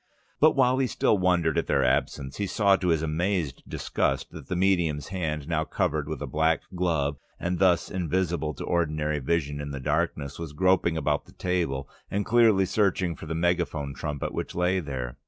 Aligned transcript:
But 0.39 0.55
while 0.55 0.79
he 0.79 0.87
still 0.87 1.19
wondered 1.19 1.59
at 1.59 1.67
their 1.67 1.85
absence, 1.85 2.37
he 2.37 2.47
saw 2.47 2.75
to 2.75 2.87
his 2.87 3.03
amazed 3.03 3.61
disgust 3.67 4.31
that 4.31 4.47
the 4.47 4.55
medium's 4.55 5.09
hand, 5.09 5.47
now 5.47 5.63
covered 5.63 6.07
with 6.09 6.23
a 6.23 6.25
black 6.25 6.61
glove, 6.73 7.17
and 7.39 7.59
thus 7.59 7.91
invisible 7.91 8.55
to 8.55 8.63
ordinary 8.63 9.17
human 9.17 9.27
vision 9.27 9.59
in 9.61 9.69
the 9.69 9.79
darkness, 9.79 10.39
was 10.39 10.53
groping 10.53 10.97
about 10.97 11.25
the 11.25 11.33
table 11.33 11.87
and 12.09 12.25
clearly 12.25 12.65
searching 12.65 13.15
for 13.15 13.27
the 13.27 13.35
megaphone 13.35 13.93
trumpet 13.93 14.33
which 14.33 14.55
lay 14.55 14.79
there. 14.79 15.17